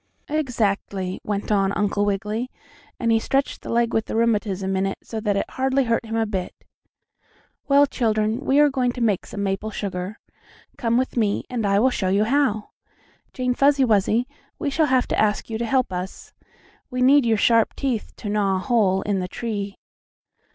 [0.29, 2.49] "Exactly," went on Uncle Wiggily,
[2.99, 6.15] and he stretched the leg with the rheumatism in so that it hardly hurt him
[6.15, 6.55] a bit.
[7.67, 10.17] "Well, children, we are going to make some maple sugar.
[10.75, 12.71] Come with me, and I will show you how.
[13.31, 14.25] Jane Fuzzy Wuzzy,
[14.57, 16.33] we shall have to ask you to help us.
[16.89, 19.77] We need your sharp teeth to gnaw a hole in the tree."